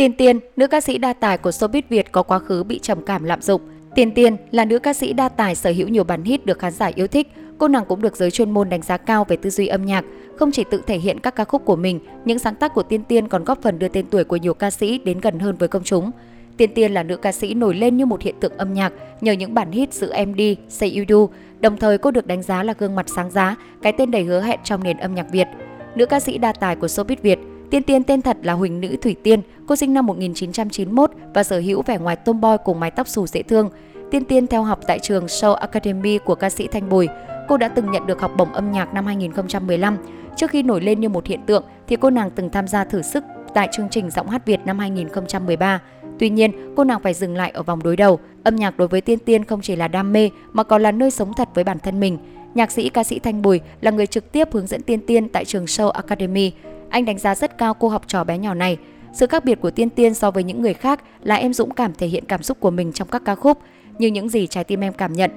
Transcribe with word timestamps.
Tiên 0.00 0.12
Tiên, 0.12 0.38
nữ 0.56 0.66
ca 0.66 0.80
sĩ 0.80 0.98
đa 0.98 1.12
tài 1.12 1.38
của 1.38 1.50
showbiz 1.50 1.82
Việt 1.88 2.12
có 2.12 2.22
quá 2.22 2.38
khứ 2.38 2.62
bị 2.62 2.78
trầm 2.78 3.04
cảm 3.06 3.24
lạm 3.24 3.42
dụng. 3.42 3.60
Tiên 3.94 4.14
Tiên 4.14 4.36
là 4.50 4.64
nữ 4.64 4.78
ca 4.78 4.92
sĩ 4.92 5.12
đa 5.12 5.28
tài 5.28 5.54
sở 5.54 5.70
hữu 5.70 5.88
nhiều 5.88 6.04
bản 6.04 6.24
hit 6.24 6.46
được 6.46 6.58
khán 6.58 6.72
giả 6.72 6.90
yêu 6.94 7.06
thích. 7.06 7.28
Cô 7.58 7.68
nàng 7.68 7.84
cũng 7.88 8.02
được 8.02 8.16
giới 8.16 8.30
chuyên 8.30 8.50
môn 8.50 8.68
đánh 8.68 8.82
giá 8.82 8.96
cao 8.96 9.24
về 9.24 9.36
tư 9.36 9.50
duy 9.50 9.66
âm 9.66 9.86
nhạc, 9.86 10.04
không 10.36 10.52
chỉ 10.52 10.64
tự 10.70 10.82
thể 10.86 10.98
hiện 10.98 11.20
các 11.20 11.36
ca 11.36 11.44
khúc 11.44 11.64
của 11.64 11.76
mình, 11.76 12.00
những 12.24 12.38
sáng 12.38 12.54
tác 12.54 12.74
của 12.74 12.82
Tiên 12.82 13.04
Tiên 13.04 13.28
còn 13.28 13.44
góp 13.44 13.62
phần 13.62 13.78
đưa 13.78 13.88
tên 13.88 14.06
tuổi 14.10 14.24
của 14.24 14.36
nhiều 14.36 14.54
ca 14.54 14.70
sĩ 14.70 14.98
đến 14.98 15.20
gần 15.20 15.38
hơn 15.38 15.56
với 15.56 15.68
công 15.68 15.84
chúng. 15.84 16.10
Tiên 16.56 16.74
Tiên 16.74 16.92
là 16.92 17.02
nữ 17.02 17.16
ca 17.16 17.32
sĩ 17.32 17.54
nổi 17.54 17.74
lên 17.74 17.96
như 17.96 18.06
một 18.06 18.22
hiện 18.22 18.34
tượng 18.40 18.58
âm 18.58 18.74
nhạc 18.74 18.92
nhờ 19.20 19.32
những 19.32 19.54
bản 19.54 19.72
hit 19.72 19.94
giữa 19.94 20.12
Em 20.12 20.34
Đi, 20.34 20.56
Say 20.68 20.96
You 20.96 21.04
Do. 21.08 21.34
Đồng 21.60 21.76
thời 21.76 21.98
cô 21.98 22.10
được 22.10 22.26
đánh 22.26 22.42
giá 22.42 22.62
là 22.62 22.74
gương 22.78 22.94
mặt 22.94 23.06
sáng 23.16 23.30
giá, 23.30 23.56
cái 23.82 23.92
tên 23.92 24.10
đầy 24.10 24.24
hứa 24.24 24.40
hẹn 24.40 24.60
trong 24.64 24.84
nền 24.84 24.96
âm 24.96 25.14
nhạc 25.14 25.26
Việt. 25.32 25.46
Nữ 25.94 26.06
ca 26.06 26.20
sĩ 26.20 26.38
đa 26.38 26.52
tài 26.52 26.76
của 26.76 26.86
showbiz 26.86 27.16
Việt, 27.22 27.38
Tiên 27.70 27.82
Tiên 27.82 28.04
tên 28.04 28.22
thật 28.22 28.36
là 28.42 28.52
Huỳnh 28.52 28.80
Nữ 28.80 28.96
Thủy 29.02 29.16
Tiên, 29.22 29.40
cô 29.66 29.76
sinh 29.76 29.94
năm 29.94 30.06
1991 30.06 31.10
và 31.34 31.42
sở 31.42 31.58
hữu 31.58 31.82
vẻ 31.82 31.98
ngoài 31.98 32.16
tomboy 32.16 32.56
cùng 32.64 32.80
mái 32.80 32.90
tóc 32.90 33.08
xù 33.08 33.26
dễ 33.26 33.42
thương. 33.42 33.70
Tiên 34.10 34.24
Tiên 34.24 34.46
theo 34.46 34.62
học 34.62 34.80
tại 34.86 34.98
trường 34.98 35.26
Show 35.26 35.54
Academy 35.54 36.18
của 36.18 36.34
ca 36.34 36.50
sĩ 36.50 36.66
Thanh 36.66 36.88
Bùi. 36.88 37.08
Cô 37.48 37.56
đã 37.56 37.68
từng 37.68 37.90
nhận 37.90 38.06
được 38.06 38.20
học 38.20 38.32
bổng 38.36 38.52
âm 38.52 38.72
nhạc 38.72 38.94
năm 38.94 39.06
2015. 39.06 39.96
Trước 40.36 40.50
khi 40.50 40.62
nổi 40.62 40.80
lên 40.80 41.00
như 41.00 41.08
một 41.08 41.26
hiện 41.26 41.40
tượng 41.46 41.64
thì 41.86 41.96
cô 41.96 42.10
nàng 42.10 42.30
từng 42.30 42.50
tham 42.50 42.68
gia 42.68 42.84
thử 42.84 43.02
sức 43.02 43.24
tại 43.54 43.68
chương 43.72 43.88
trình 43.90 44.10
Giọng 44.10 44.28
hát 44.28 44.46
Việt 44.46 44.60
năm 44.64 44.78
2013. 44.78 45.80
Tuy 46.18 46.30
nhiên, 46.30 46.74
cô 46.76 46.84
nàng 46.84 47.00
phải 47.02 47.14
dừng 47.14 47.36
lại 47.36 47.50
ở 47.50 47.62
vòng 47.62 47.82
đối 47.82 47.96
đầu. 47.96 48.18
Âm 48.44 48.56
nhạc 48.56 48.78
đối 48.78 48.88
với 48.88 49.00
Tiên 49.00 49.18
Tiên 49.18 49.44
không 49.44 49.60
chỉ 49.60 49.76
là 49.76 49.88
đam 49.88 50.12
mê 50.12 50.30
mà 50.52 50.62
còn 50.62 50.82
là 50.82 50.92
nơi 50.92 51.10
sống 51.10 51.32
thật 51.36 51.48
với 51.54 51.64
bản 51.64 51.78
thân 51.78 52.00
mình. 52.00 52.18
Nhạc 52.54 52.70
sĩ 52.70 52.88
ca 52.88 53.04
sĩ 53.04 53.18
Thanh 53.18 53.42
Bùi 53.42 53.60
là 53.80 53.90
người 53.90 54.06
trực 54.06 54.32
tiếp 54.32 54.48
hướng 54.52 54.66
dẫn 54.66 54.82
Tiên 54.82 55.00
Tiên 55.06 55.28
tại 55.28 55.44
trường 55.44 55.64
Show 55.64 55.88
Academy. 55.90 56.52
Anh 56.90 57.04
đánh 57.04 57.18
giá 57.18 57.34
rất 57.34 57.58
cao 57.58 57.74
cô 57.74 57.88
học 57.88 58.02
trò 58.06 58.24
bé 58.24 58.38
nhỏ 58.38 58.54
này. 58.54 58.76
Sự 59.12 59.26
khác 59.26 59.44
biệt 59.44 59.60
của 59.60 59.70
Tiên 59.70 59.90
Tiên 59.90 60.14
so 60.14 60.30
với 60.30 60.44
những 60.44 60.62
người 60.62 60.74
khác 60.74 61.00
là 61.22 61.34
em 61.34 61.52
dũng 61.52 61.70
cảm 61.70 61.94
thể 61.94 62.06
hiện 62.06 62.24
cảm 62.28 62.42
xúc 62.42 62.60
của 62.60 62.70
mình 62.70 62.92
trong 62.92 63.08
các 63.08 63.22
ca 63.24 63.34
khúc, 63.34 63.58
như 63.98 64.08
những 64.08 64.28
gì 64.28 64.46
trái 64.46 64.64
tim 64.64 64.80
em 64.80 64.92
cảm 64.92 65.12
nhận. 65.12 65.30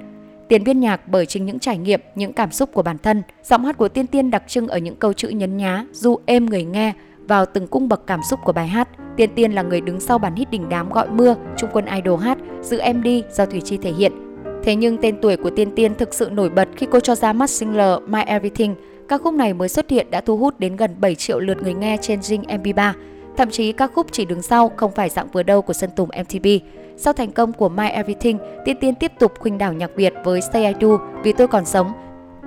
Tiền 0.49 0.63
viết 0.63 0.73
nhạc 0.73 1.07
bởi 1.07 1.25
chính 1.25 1.45
những 1.45 1.59
trải 1.59 1.77
nghiệm, 1.77 2.01
những 2.15 2.33
cảm 2.33 2.51
xúc 2.51 2.69
của 2.73 2.83
bản 2.83 2.97
thân. 2.97 3.23
Giọng 3.43 3.65
hát 3.65 3.77
của 3.77 3.89
Tiên 3.89 4.07
Tiên 4.07 4.31
đặc 4.31 4.43
trưng 4.47 4.67
ở 4.67 4.77
những 4.77 4.95
câu 4.95 5.13
chữ 5.13 5.29
nhấn 5.29 5.57
nhá, 5.57 5.85
du 5.91 6.17
êm 6.25 6.45
người 6.45 6.63
nghe 6.63 6.93
vào 7.27 7.45
từng 7.45 7.67
cung 7.67 7.89
bậc 7.89 8.07
cảm 8.07 8.19
xúc 8.29 8.39
của 8.43 8.53
bài 8.53 8.67
hát. 8.67 8.89
Tiên 9.17 9.29
Tiên 9.35 9.51
là 9.51 9.61
người 9.61 9.81
đứng 9.81 9.99
sau 9.99 10.19
bản 10.19 10.35
hit 10.35 10.51
đỉnh 10.51 10.69
đám 10.69 10.89
gọi 10.89 11.09
mưa, 11.09 11.35
Trung 11.57 11.69
quân 11.73 11.85
idol 11.85 12.19
hát, 12.19 12.37
giữ 12.61 12.77
em 12.77 13.03
đi 13.03 13.23
do 13.31 13.45
Thủy 13.45 13.61
Chi 13.61 13.77
thể 13.77 13.91
hiện. 13.91 14.11
Thế 14.63 14.75
nhưng 14.75 14.97
tên 14.97 15.15
tuổi 15.21 15.37
của 15.37 15.49
Tiên 15.49 15.71
Tiên 15.75 15.95
thực 15.95 16.13
sự 16.13 16.29
nổi 16.31 16.49
bật 16.49 16.69
khi 16.75 16.87
cô 16.91 16.99
cho 16.99 17.15
ra 17.15 17.33
mắt 17.33 17.49
single 17.49 17.97
My 18.07 18.21
Everything. 18.25 18.75
Ca 19.07 19.17
khúc 19.17 19.33
này 19.33 19.53
mới 19.53 19.69
xuất 19.69 19.89
hiện 19.89 20.11
đã 20.11 20.21
thu 20.21 20.37
hút 20.37 20.59
đến 20.59 20.75
gần 20.75 20.95
7 20.99 21.15
triệu 21.15 21.39
lượt 21.39 21.57
người 21.63 21.73
nghe 21.73 21.97
trên 22.01 22.19
Zing 22.19 22.43
MP3. 22.43 22.93
Thậm 23.37 23.49
chí 23.49 23.71
ca 23.71 23.87
khúc 23.87 24.07
chỉ 24.11 24.25
đứng 24.25 24.41
sau 24.41 24.71
không 24.77 24.91
phải 24.91 25.09
dạng 25.09 25.27
vừa 25.27 25.43
đâu 25.43 25.61
của 25.61 25.73
Sơn 25.73 25.89
Tùng 25.95 26.09
MTV. 26.23 26.47
Sau 26.97 27.13
thành 27.13 27.31
công 27.31 27.53
của 27.53 27.69
My 27.69 27.89
Everything, 27.89 28.37
Tiên 28.65 28.77
Tiên 28.81 28.95
tiếp 28.95 29.11
tục 29.19 29.31
khuynh 29.39 29.57
đảo 29.57 29.73
nhạc 29.73 29.91
Việt 29.95 30.13
với 30.23 30.41
Stay 30.41 30.65
I 30.65 30.73
Do, 30.79 30.97
Vì 31.23 31.33
tôi 31.33 31.47
còn 31.47 31.65
sống. 31.65 31.91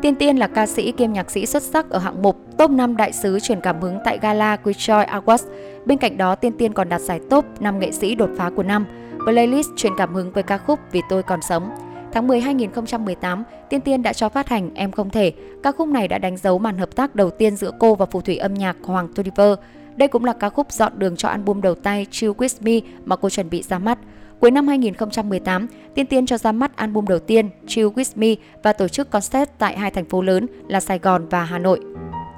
Tiên 0.02 0.14
Tiên 0.14 0.36
là 0.36 0.46
ca 0.46 0.66
sĩ 0.66 0.92
kiêm 0.92 1.12
nhạc 1.12 1.30
sĩ 1.30 1.46
xuất 1.46 1.62
sắc 1.62 1.90
ở 1.90 1.98
hạng 1.98 2.22
mục 2.22 2.36
top 2.58 2.70
5 2.70 2.96
đại 2.96 3.12
sứ 3.12 3.40
truyền 3.40 3.60
cảm 3.60 3.80
hứng 3.80 3.98
tại 4.04 4.18
Gala 4.22 4.56
Queerjoy 4.64 5.06
Awards. 5.06 5.44
Bên 5.84 5.98
cạnh 5.98 6.16
đó, 6.16 6.34
Tiên 6.34 6.52
Tiên 6.52 6.72
còn 6.72 6.88
đạt 6.88 7.00
giải 7.00 7.20
top 7.30 7.44
5 7.60 7.78
nghệ 7.78 7.92
sĩ 7.92 8.14
đột 8.14 8.30
phá 8.36 8.50
của 8.56 8.62
năm, 8.62 8.86
playlist 9.24 9.68
truyền 9.76 9.92
cảm 9.98 10.14
hứng 10.14 10.32
với 10.32 10.42
ca 10.42 10.58
khúc 10.58 10.78
Vì 10.92 11.00
tôi 11.08 11.22
còn 11.22 11.42
sống. 11.42 11.70
Tháng 12.12 12.26
10 12.26 12.40
2018, 12.40 13.44
Tiên 13.70 13.80
Tiên 13.80 14.02
đã 14.02 14.12
cho 14.12 14.28
phát 14.28 14.48
hành 14.48 14.70
Em 14.74 14.92
không 14.92 15.10
thể. 15.10 15.32
Ca 15.62 15.72
khúc 15.72 15.88
này 15.88 16.08
đã 16.08 16.18
đánh 16.18 16.36
dấu 16.36 16.58
màn 16.58 16.78
hợp 16.78 16.96
tác 16.96 17.14
đầu 17.14 17.30
tiên 17.30 17.56
giữa 17.56 17.70
cô 17.78 17.94
và 17.94 18.06
phù 18.06 18.20
thủy 18.20 18.36
âm 18.36 18.54
nhạc 18.54 18.76
Hoàng 18.82 19.08
Toliver. 19.14 19.58
Đây 19.96 20.08
cũng 20.08 20.24
là 20.24 20.32
ca 20.32 20.48
khúc 20.48 20.72
dọn 20.72 20.92
đường 20.96 21.16
cho 21.16 21.28
album 21.28 21.60
đầu 21.60 21.74
tay 21.74 22.06
Chill 22.10 22.32
With 22.32 22.56
Me 22.60 22.88
mà 23.04 23.16
cô 23.16 23.30
chuẩn 23.30 23.50
bị 23.50 23.62
ra 23.62 23.78
mắt. 23.78 23.98
Cuối 24.40 24.50
năm 24.50 24.68
2018, 24.68 25.66
Tiên 25.94 26.06
Tiên 26.06 26.26
cho 26.26 26.38
ra 26.38 26.52
mắt 26.52 26.76
album 26.76 27.06
đầu 27.06 27.18
tiên 27.18 27.50
Chill 27.66 27.88
With 27.88 28.12
Me 28.14 28.28
và 28.62 28.72
tổ 28.72 28.88
chức 28.88 29.10
concert 29.10 29.50
tại 29.58 29.78
hai 29.78 29.90
thành 29.90 30.04
phố 30.04 30.22
lớn 30.22 30.46
là 30.68 30.80
Sài 30.80 30.98
Gòn 30.98 31.28
và 31.28 31.44
Hà 31.44 31.58
Nội. 31.58 31.80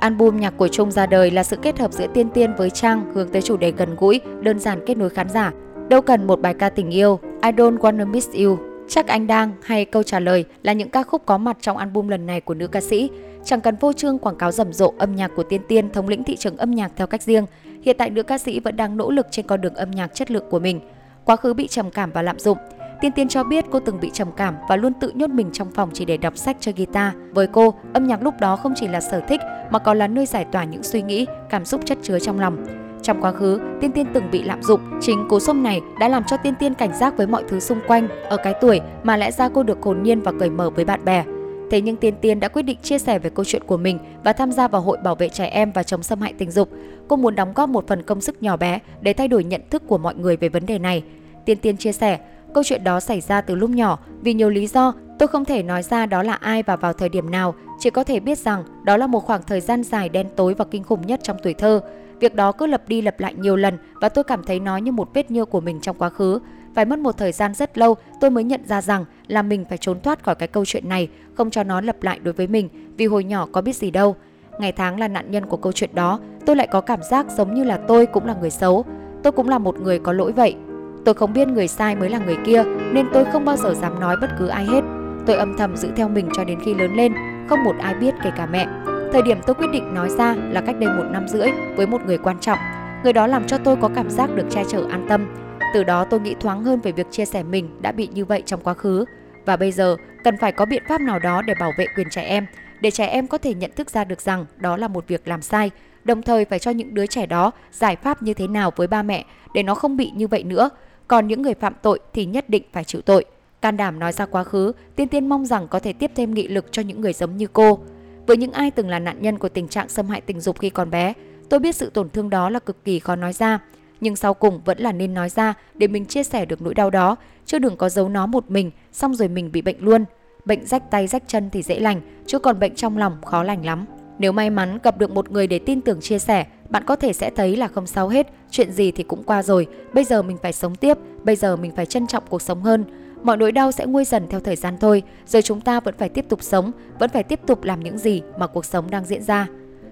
Album 0.01 0.41
nhạc 0.41 0.57
của 0.57 0.69
Trung 0.69 0.91
ra 0.91 1.07
đời 1.07 1.31
là 1.31 1.43
sự 1.43 1.57
kết 1.63 1.79
hợp 1.79 1.93
giữa 1.93 2.07
Tiên 2.15 2.29
Tiên 2.31 2.55
với 2.55 2.71
Trang 2.71 3.15
hướng 3.15 3.29
tới 3.29 3.43
chủ 3.43 3.57
đề 3.57 3.71
gần 3.71 3.97
gũi, 3.97 4.21
đơn 4.41 4.59
giản 4.59 4.81
kết 4.87 4.97
nối 4.97 5.11
khán 5.11 5.29
giả. 5.29 5.53
Đâu 5.89 6.01
cần 6.01 6.27
một 6.27 6.41
bài 6.41 6.55
ca 6.55 6.69
tình 6.69 6.91
yêu, 6.91 7.21
I 7.43 7.51
don't 7.51 7.79
wanna 7.79 8.11
miss 8.11 8.29
you, 8.31 8.59
Chắc 8.89 9.07
anh 9.07 9.27
đang 9.27 9.53
hay 9.63 9.85
câu 9.85 10.03
trả 10.03 10.21
lời 10.21 10.45
là 10.63 10.73
những 10.73 10.91
ca 10.91 11.03
khúc 11.03 11.27
có 11.27 11.39
mặt 11.39 11.57
trong 11.61 11.77
album 11.77 12.09
lần 12.09 12.27
này 12.27 12.41
của 12.41 12.55
nữ 12.55 12.67
ca 12.67 12.81
sĩ. 12.81 13.11
Chẳng 13.45 13.61
cần 13.61 13.77
vô 13.81 13.93
trương 13.93 14.19
quảng 14.19 14.37
cáo 14.37 14.53
rầm 14.53 14.73
rộ 14.73 14.93
âm 14.99 15.17
nhạc 15.17 15.31
của 15.37 15.43
Tiên 15.43 15.61
Tiên 15.69 15.91
thống 15.93 16.09
lĩnh 16.09 16.25
thị 16.25 16.37
trường 16.37 16.57
âm 16.57 16.71
nhạc 16.71 16.93
theo 16.97 17.07
cách 17.07 17.23
riêng. 17.23 17.47
Hiện 17.83 17.97
tại 17.99 18.11
nữ 18.11 18.23
ca 18.23 18.39
sĩ 18.39 18.61
vẫn 18.61 18.77
đang 18.77 18.97
nỗ 18.97 19.11
lực 19.11 19.27
trên 19.31 19.47
con 19.47 19.61
đường 19.61 19.75
âm 19.75 19.91
nhạc 19.91 20.15
chất 20.15 20.31
lượng 20.31 20.45
của 20.51 20.59
mình. 20.59 20.81
Quá 21.25 21.37
khứ 21.37 21.55
bị 21.55 21.69
trầm 21.69 21.91
cảm 21.91 22.13
và 22.13 22.23
lạm 22.23 22.39
dụng. 22.39 22.59
Tiên 23.01 23.13
Tiên 23.13 23.29
cho 23.29 23.45
biết 23.45 23.65
cô 23.71 23.81
từng 23.81 24.01
bị 24.01 24.11
trầm 24.13 24.29
cảm 24.37 24.55
và 24.69 24.77
luôn 24.77 24.93
tự 25.01 25.11
nhốt 25.11 25.31
mình 25.31 25.51
trong 25.53 25.71
phòng 25.71 25.91
chỉ 25.93 26.05
để 26.05 26.17
đọc 26.17 26.37
sách 26.37 26.57
chơi 26.61 26.75
guitar. 26.77 27.13
Với 27.33 27.47
cô, 27.47 27.75
âm 27.93 28.07
nhạc 28.07 28.23
lúc 28.23 28.35
đó 28.41 28.57
không 28.57 28.73
chỉ 28.77 28.89
là 28.89 29.01
sở 29.01 29.21
thích 29.21 29.41
mà 29.71 29.79
còn 29.79 29.99
là 29.99 30.07
nơi 30.07 30.27
giải 30.27 30.45
tỏa 30.53 30.65
những 30.65 30.83
suy 30.83 31.03
nghĩ, 31.03 31.27
cảm 31.51 31.65
xúc 31.65 31.81
chất 31.85 31.99
chứa 32.03 32.19
trong 32.19 32.41
lòng. 32.41 32.67
Trong 33.03 33.21
quá 33.21 33.33
khứ, 33.33 33.61
Tiên 33.81 33.93
Tiên 33.93 34.07
từng 34.13 34.31
bị 34.31 34.43
lạm 34.43 34.63
dụng. 34.63 34.81
Chính 35.01 35.29
cú 35.29 35.41
sốc 35.41 35.57
này 35.57 35.81
đã 36.01 36.09
làm 36.09 36.25
cho 36.25 36.37
Tiên 36.37 36.55
Tiên 36.59 36.75
cảnh 36.75 36.99
giác 36.99 37.17
với 37.17 37.27
mọi 37.27 37.43
thứ 37.49 37.61
xung 37.61 37.81
quanh. 37.87 38.09
Ở 38.29 38.37
cái 38.37 38.55
tuổi 38.61 38.81
mà 39.03 39.17
lẽ 39.17 39.31
ra 39.31 39.49
cô 39.49 39.63
được 39.63 39.83
hồn 39.83 40.03
nhiên 40.03 40.21
và 40.21 40.33
cởi 40.41 40.51
mở 40.51 40.71
với 40.71 40.85
bạn 40.85 41.05
bè. 41.05 41.25
Thế 41.71 41.81
nhưng 41.81 41.97
Tiên 41.97 42.15
Tiên 42.21 42.41
đã 42.41 42.49
quyết 42.49 42.63
định 42.63 42.79
chia 42.83 42.99
sẻ 42.99 43.19
về 43.19 43.31
câu 43.31 43.45
chuyện 43.45 43.63
của 43.67 43.77
mình 43.77 43.99
và 44.25 44.33
tham 44.33 44.53
gia 44.53 44.69
vào 44.69 44.83
Hội 44.83 44.99
Bảo 45.05 45.15
vệ 45.15 45.29
trẻ 45.29 45.47
em 45.47 45.73
và 45.73 45.83
chống 45.83 46.03
xâm 46.03 46.21
hại 46.21 46.33
tình 46.39 46.51
dục. 46.51 46.69
Cô 47.09 47.17
muốn 47.17 47.35
đóng 47.35 47.53
góp 47.55 47.69
một 47.69 47.87
phần 47.87 48.03
công 48.03 48.21
sức 48.21 48.43
nhỏ 48.43 48.57
bé 48.57 48.79
để 49.01 49.13
thay 49.13 49.29
đổi 49.29 49.45
nhận 49.45 49.61
thức 49.71 49.83
của 49.87 49.99
mọi 49.99 50.15
người 50.15 50.37
về 50.37 50.49
vấn 50.49 50.67
đề 50.67 50.79
này. 50.79 51.03
Tiên 51.45 51.59
Tiên 51.59 51.77
chia 51.77 51.93
sẻ, 51.93 52.19
câu 52.55 52.65
chuyện 52.65 52.85
đó 52.85 53.01
xảy 53.01 53.21
ra 53.21 53.41
từ 53.41 53.55
lúc 53.55 53.71
nhỏ 53.71 53.99
vì 54.21 54.35
nhiều 54.35 54.51
lý 54.51 54.67
do 54.67 54.95
tôi 55.19 55.29
không 55.29 55.45
thể 55.45 55.63
nói 55.63 55.83
ra 55.83 56.07
đó 56.07 56.23
là 56.23 56.35
ai 56.35 56.63
và 56.63 56.77
vào 56.77 56.93
thời 56.93 57.09
điểm 57.09 57.31
nào, 57.31 57.55
chỉ 57.79 57.91
có 57.91 58.05
thể 58.05 58.21
biết 58.21 58.39
rằng 58.39 58.65
đó 58.85 58.97
là 58.97 59.07
một 59.07 59.21
khoảng 59.21 59.43
thời 59.47 59.61
gian 59.61 59.83
dài 59.83 60.09
đen 60.09 60.27
tối 60.37 60.55
và 60.55 60.65
kinh 60.71 60.85
khủng 60.85 61.07
nhất 61.07 61.21
trong 61.23 61.37
tuổi 61.43 61.55
thơ. 61.55 61.81
Việc 62.21 62.35
đó 62.35 62.53
cứ 62.53 62.67
lặp 62.67 62.89
đi 62.89 63.03
lặp 63.03 63.21
lại 63.21 63.35
nhiều 63.35 63.57
lần 63.57 63.79
và 64.01 64.09
tôi 64.09 64.25
cảm 64.25 64.43
thấy 64.45 64.61
nó 64.61 64.77
như 64.77 64.93
một 64.93 65.15
vết 65.15 65.31
nhơ 65.31 65.45
của 65.45 65.61
mình 65.61 65.81
trong 65.81 65.97
quá 65.99 66.09
khứ. 66.09 66.39
Phải 66.75 66.85
mất 66.85 66.99
một 66.99 67.17
thời 67.17 67.33
gian 67.33 67.55
rất 67.55 67.79
lâu 67.79 67.97
tôi 68.21 68.31
mới 68.31 68.45
nhận 68.45 68.61
ra 68.67 68.83
rằng 68.83 69.05
là 69.27 69.43
mình 69.43 69.65
phải 69.69 69.79
trốn 69.79 70.01
thoát 70.01 70.23
khỏi 70.23 70.35
cái 70.35 70.49
câu 70.49 70.65
chuyện 70.65 70.89
này, 70.89 71.09
không 71.35 71.51
cho 71.51 71.63
nó 71.63 71.81
lặp 71.81 72.03
lại 72.03 72.19
đối 72.23 72.35
với 72.35 72.47
mình 72.47 72.69
vì 72.97 73.07
hồi 73.07 73.25
nhỏ 73.25 73.47
có 73.53 73.63
biết 73.63 73.77
gì 73.77 73.91
đâu. 73.91 74.17
Ngày 74.59 74.73
tháng 74.73 75.01
là 75.01 75.09
nạn 75.09 75.31
nhân 75.31 75.47
của 75.47 75.57
câu 75.57 75.73
chuyện 75.73 75.91
đó, 75.95 76.21
tôi 76.47 76.57
lại 76.57 76.67
có 76.67 76.81
cảm 76.81 77.03
giác 77.03 77.27
giống 77.31 77.55
như 77.55 77.65
là 77.65 77.77
tôi 77.77 78.07
cũng 78.07 78.27
là 78.27 78.35
người 78.41 78.51
xấu. 78.51 78.85
Tôi 79.23 79.33
cũng 79.33 79.49
là 79.49 79.59
một 79.59 79.81
người 79.81 79.99
có 79.99 80.13
lỗi 80.13 80.33
vậy. 80.33 80.57
Tôi 81.05 81.15
không 81.15 81.33
biết 81.33 81.49
người 81.49 81.69
sai 81.69 81.97
mới 81.97 82.11
là 82.11 82.19
người 82.19 82.37
kia 82.45 82.65
nên 82.93 83.07
tôi 83.13 83.25
không 83.25 83.45
bao 83.45 83.57
giờ 83.57 83.75
dám 83.75 84.01
nói 84.01 84.17
bất 84.21 84.31
cứ 84.39 84.47
ai 84.47 84.65
hết. 84.65 84.81
Tôi 85.27 85.37
âm 85.37 85.57
thầm 85.57 85.77
giữ 85.77 85.89
theo 85.97 86.09
mình 86.09 86.29
cho 86.33 86.45
đến 86.45 86.59
khi 86.65 86.75
lớn 86.75 86.95
lên, 86.95 87.13
không 87.49 87.65
một 87.65 87.75
ai 87.81 87.95
biết 87.95 88.15
kể 88.25 88.31
cả 88.37 88.47
mẹ. 88.47 88.67
Thời 89.13 89.23
điểm 89.23 89.39
tôi 89.47 89.55
quyết 89.55 89.67
định 89.73 89.95
nói 89.95 90.09
ra 90.09 90.35
là 90.35 90.61
cách 90.61 90.77
đây 90.79 90.91
một 90.97 91.05
năm 91.11 91.29
rưỡi 91.29 91.49
với 91.77 91.87
một 91.87 92.07
người 92.07 92.19
quan 92.19 92.39
trọng. 92.41 92.59
Người 93.05 93.13
đó 93.13 93.27
làm 93.27 93.47
cho 93.47 93.59
tôi 93.59 93.77
có 93.77 93.91
cảm 93.95 94.11
giác 94.11 94.31
được 94.35 94.47
che 94.51 94.65
chở 94.69 94.85
an 94.91 95.07
tâm. 95.09 95.27
Từ 95.75 95.85
đó 95.85 96.05
tôi 96.05 96.21
nghĩ 96.21 96.35
thoáng 96.41 96.65
hơn 96.65 96.81
về 96.81 96.93
việc 96.93 97.07
chia 97.11 97.25
sẻ 97.25 97.43
mình 97.43 97.71
đã 97.81 97.93
bị 97.93 98.09
như 98.13 98.25
vậy 98.25 98.43
trong 98.47 98.61
quá 98.61 98.75
khứ. 98.75 99.05
Và 99.45 99.57
bây 99.57 99.73
giờ 99.73 99.97
cần 100.25 100.37
phải 100.41 100.53
có 100.53 100.65
biện 100.65 100.83
pháp 100.89 101.01
nào 101.01 101.19
đó 101.19 101.43
để 101.43 101.55
bảo 101.61 101.73
vệ 101.79 101.87
quyền 101.97 102.07
trẻ 102.11 102.23
em, 102.23 102.47
để 102.81 102.91
trẻ 102.91 103.07
em 103.07 103.27
có 103.27 103.39
thể 103.39 103.55
nhận 103.55 103.71
thức 103.77 103.91
ra 103.91 104.05
được 104.05 104.21
rằng 104.21 104.47
đó 104.57 104.77
là 104.77 104.89
một 104.89 105.05
việc 105.09 105.29
làm 105.29 105.43
sai, 105.43 105.71
đồng 106.05 106.23
thời 106.23 106.45
phải 106.45 106.59
cho 106.59 106.71
những 106.71 106.95
đứa 106.95 107.07
trẻ 107.07 107.27
đó 107.27 107.51
giải 107.73 107.97
pháp 107.97 108.23
như 108.23 108.35
thế 108.35 108.47
nào 108.47 108.73
với 108.77 108.87
ba 108.87 109.03
mẹ 109.03 109.25
để 109.55 109.63
nó 109.63 109.75
không 109.75 109.97
bị 109.97 110.11
như 110.15 110.29
vậy 110.29 110.43
nữa. 110.43 110.71
Còn 111.09 111.27
những 111.27 111.43
người 111.43 111.55
phạm 111.55 111.75
tội 111.83 111.99
thì 112.13 112.25
nhất 112.25 112.51
định 112.51 112.63
phải 112.73 112.85
chịu 112.85 113.01
tội. 113.01 113.25
Can 113.63 113.77
đảm 113.77 113.99
nói 113.99 114.13
ra 114.13 114.27
quá 114.27 114.45
khứ, 114.45 114.73
Tiên 114.97 115.09
Tiên 115.09 115.29
mong 115.29 115.47
rằng 115.47 115.69
có 115.69 115.79
thể 115.79 115.93
tiếp 115.93 116.11
thêm 116.15 116.35
nghị 116.35 116.49
lực 116.49 116.73
cho 116.73 116.83
những 116.83 117.01
người 117.01 117.13
giống 117.13 117.37
như 117.37 117.47
cô. 117.47 117.79
Với 118.29 118.37
những 118.37 118.53
ai 118.53 118.71
từng 118.71 118.89
là 118.89 118.99
nạn 118.99 119.17
nhân 119.21 119.39
của 119.39 119.49
tình 119.49 119.69
trạng 119.69 119.89
xâm 119.89 120.09
hại 120.09 120.21
tình 120.21 120.41
dục 120.41 120.59
khi 120.59 120.71
còn 120.71 120.91
bé, 120.91 121.13
tôi 121.49 121.61
biết 121.61 121.77
sự 121.77 121.91
tổn 121.91 122.11
thương 122.11 122.31
đó 122.31 122.51
là 122.51 122.59
cực 122.59 122.85
kỳ 122.85 122.99
khó 122.99 123.17
nói 123.17 123.33
ra. 123.33 123.59
Nhưng 124.01 124.17
sau 124.17 124.35
cùng 124.35 124.61
vẫn 124.65 124.79
là 124.79 124.93
nên 124.93 125.15
nói 125.15 125.29
ra 125.29 125.55
để 125.75 125.87
mình 125.87 126.07
chia 126.07 126.23
sẻ 126.23 126.45
được 126.45 126.63
nỗi 126.63 126.75
đau 126.75 126.91
đó, 126.91 127.17
chứ 127.47 127.59
đừng 127.59 127.77
có 127.77 127.89
giấu 127.89 128.09
nó 128.09 128.27
một 128.27 128.51
mình, 128.51 128.71
xong 128.93 129.15
rồi 129.15 129.29
mình 129.29 129.53
bị 129.53 129.63
bệnh 129.63 129.77
luôn. 129.81 130.05
Bệnh 130.45 130.67
rách 130.67 130.91
tay 130.91 131.07
rách 131.07 131.23
chân 131.27 131.51
thì 131.53 131.63
dễ 131.63 131.81
lành, 131.81 132.01
chứ 132.27 132.39
còn 132.39 132.61
bệnh 132.61 132.75
trong 132.75 132.99
lòng 132.99 133.17
khó 133.23 133.43
lành 133.43 133.65
lắm. 133.65 133.87
Nếu 134.19 134.33
may 134.33 134.51
mắn 134.51 134.79
gặp 134.83 134.99
được 134.99 135.11
một 135.11 135.31
người 135.31 135.47
để 135.47 135.59
tin 135.59 135.81
tưởng 135.81 136.01
chia 136.01 136.19
sẻ, 136.19 136.47
bạn 136.69 136.85
có 136.87 136.97
thể 136.97 137.13
sẽ 137.13 137.31
thấy 137.31 137.57
là 137.57 137.69
không 137.69 137.87
sao 137.87 138.09
hết, 138.09 138.27
chuyện 138.51 138.73
gì 138.73 138.93
thì 138.93 139.03
cũng 139.03 139.23
qua 139.23 139.43
rồi, 139.43 139.67
bây 139.93 140.05
giờ 140.05 140.23
mình 140.23 140.37
phải 140.43 140.53
sống 140.53 140.75
tiếp, 140.75 140.99
bây 141.25 141.37
giờ 141.37 141.57
mình 141.57 141.73
phải 141.77 141.87
trân 141.87 142.07
trọng 142.07 142.25
cuộc 142.29 142.43
sống 142.43 142.63
hơn 142.63 142.85
mọi 143.23 143.37
nỗi 143.37 143.53
đau 143.53 143.73
sẽ 143.73 143.87
nguôi 143.87 144.05
dần 144.05 144.27
theo 144.31 144.41
thời 144.41 144.57
gian 144.57 144.75
thôi, 144.81 145.03
rồi 145.27 145.43
chúng 145.43 145.61
ta 145.61 145.81
vẫn 145.81 145.95
phải 145.99 146.09
tiếp 146.09 146.25
tục 146.29 146.43
sống, 146.43 146.73
vẫn 146.99 147.11
phải 147.11 147.23
tiếp 147.23 147.41
tục 147.47 147.65
làm 147.65 147.81
những 147.81 147.99
gì 147.99 148.23
mà 148.39 148.47
cuộc 148.47 148.65
sống 148.65 148.91
đang 148.91 149.05
diễn 149.05 149.23
ra. 149.23 149.47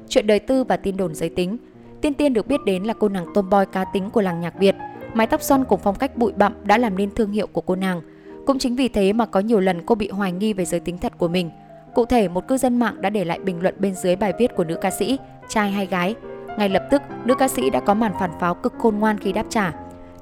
Chuyện 0.08 0.26
đời 0.26 0.38
tư 0.38 0.64
và 0.64 0.76
tin 0.76 0.96
đồn 0.96 1.14
giới 1.14 1.28
tính 1.28 1.58
Tiên 2.00 2.14
Tiên 2.14 2.32
được 2.32 2.46
biết 2.46 2.64
đến 2.64 2.84
là 2.84 2.94
cô 2.94 3.08
nàng 3.08 3.26
tomboy 3.34 3.64
cá 3.72 3.84
tính 3.84 4.10
của 4.10 4.20
làng 4.20 4.40
nhạc 4.40 4.58
Việt. 4.58 4.74
Mái 5.14 5.26
tóc 5.26 5.42
xoăn 5.42 5.64
cùng 5.64 5.80
phong 5.82 5.94
cách 5.94 6.16
bụi 6.16 6.32
bặm 6.32 6.54
đã 6.64 6.78
làm 6.78 6.96
nên 6.96 7.10
thương 7.14 7.32
hiệu 7.32 7.46
của 7.46 7.60
cô 7.60 7.76
nàng. 7.76 8.00
Cũng 8.46 8.58
chính 8.58 8.76
vì 8.76 8.88
thế 8.88 9.12
mà 9.12 9.26
có 9.26 9.40
nhiều 9.40 9.60
lần 9.60 9.86
cô 9.86 9.94
bị 9.94 10.08
hoài 10.08 10.32
nghi 10.32 10.52
về 10.52 10.64
giới 10.64 10.80
tính 10.80 10.98
thật 10.98 11.12
của 11.18 11.28
mình. 11.28 11.50
Cụ 11.94 12.04
thể, 12.04 12.28
một 12.28 12.48
cư 12.48 12.58
dân 12.58 12.78
mạng 12.78 13.00
đã 13.00 13.10
để 13.10 13.24
lại 13.24 13.38
bình 13.38 13.62
luận 13.62 13.74
bên 13.78 13.94
dưới 13.94 14.16
bài 14.16 14.32
viết 14.38 14.56
của 14.56 14.64
nữ 14.64 14.76
ca 14.80 14.90
sĩ, 14.90 15.18
trai 15.48 15.70
hay 15.70 15.86
gái. 15.86 16.14
Ngay 16.58 16.68
lập 16.68 16.82
tức, 16.90 17.02
nữ 17.24 17.34
ca 17.38 17.48
sĩ 17.48 17.70
đã 17.70 17.80
có 17.80 17.94
màn 17.94 18.12
phản 18.20 18.30
pháo 18.40 18.54
cực 18.54 18.74
khôn 18.78 18.98
ngoan 18.98 19.18
khi 19.18 19.32
đáp 19.32 19.46
trả. 19.48 19.72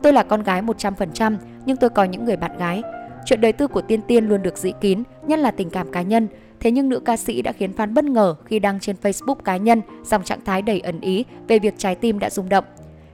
Tôi 0.02 0.12
là 0.12 0.22
con 0.22 0.42
gái 0.42 0.62
100%, 0.62 1.36
nhưng 1.66 1.76
tôi 1.76 1.90
có 1.90 2.04
những 2.04 2.24
người 2.24 2.36
bạn 2.36 2.58
gái. 2.58 2.82
Chuyện 3.24 3.40
đời 3.40 3.52
tư 3.52 3.68
của 3.68 3.82
Tiên 3.82 4.00
Tiên 4.08 4.28
luôn 4.28 4.42
được 4.42 4.58
giữ 4.58 4.70
kín, 4.80 5.02
nhất 5.26 5.38
là 5.38 5.50
tình 5.50 5.70
cảm 5.70 5.92
cá 5.92 6.02
nhân. 6.02 6.28
Thế 6.60 6.70
nhưng 6.70 6.88
nữ 6.88 7.00
ca 7.00 7.16
sĩ 7.16 7.42
đã 7.42 7.52
khiến 7.52 7.72
fan 7.76 7.94
bất 7.94 8.04
ngờ 8.04 8.34
khi 8.44 8.58
đăng 8.58 8.80
trên 8.80 8.96
Facebook 9.02 9.34
cá 9.34 9.56
nhân 9.56 9.82
dòng 10.04 10.24
trạng 10.24 10.44
thái 10.44 10.62
đầy 10.62 10.80
ẩn 10.80 11.00
ý 11.00 11.24
về 11.48 11.58
việc 11.58 11.74
trái 11.78 11.94
tim 11.94 12.18
đã 12.18 12.30
rung 12.30 12.48
động. 12.48 12.64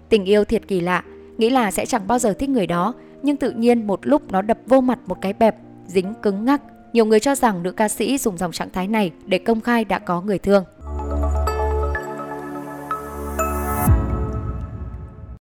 Tình 0.08 0.24
yêu 0.24 0.44
thiệt 0.44 0.68
kỳ 0.68 0.80
lạ, 0.80 1.04
nghĩ 1.38 1.50
là 1.50 1.70
sẽ 1.70 1.86
chẳng 1.86 2.06
bao 2.06 2.18
giờ 2.18 2.32
thích 2.32 2.48
người 2.48 2.66
đó, 2.66 2.94
nhưng 3.22 3.36
tự 3.36 3.50
nhiên 3.50 3.86
một 3.86 4.00
lúc 4.02 4.32
nó 4.32 4.42
đập 4.42 4.58
vô 4.66 4.80
mặt 4.80 4.98
một 5.06 5.20
cái 5.20 5.32
bẹp, 5.32 5.56
dính 5.86 6.14
cứng 6.22 6.44
ngắc. 6.44 6.62
Nhiều 6.92 7.04
người 7.04 7.20
cho 7.20 7.34
rằng 7.34 7.62
nữ 7.62 7.72
ca 7.72 7.88
sĩ 7.88 8.18
dùng 8.18 8.38
dòng 8.38 8.52
trạng 8.52 8.70
thái 8.70 8.88
này 8.88 9.10
để 9.26 9.38
công 9.38 9.60
khai 9.60 9.84
đã 9.84 9.98
có 9.98 10.20
người 10.20 10.38
thương. 10.38 10.64